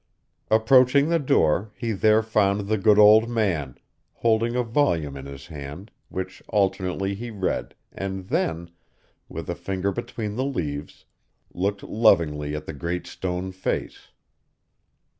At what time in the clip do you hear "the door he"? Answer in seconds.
1.09-1.91